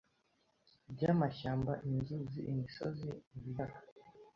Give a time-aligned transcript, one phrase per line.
[0.93, 3.79] byamashyamba inzuzi imisozi ibiyaga